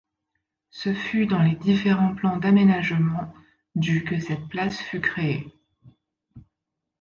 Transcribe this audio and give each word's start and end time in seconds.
Ce 0.71 0.95
fut 0.95 1.27
dans 1.27 1.43
les 1.43 1.53
différents 1.53 2.15
plans 2.15 2.37
d'aménagement 2.37 3.31
du 3.75 4.03
que 4.03 4.19
cette 4.19 4.47
place 4.47 4.79
fut 4.81 4.99
créée. 4.99 5.53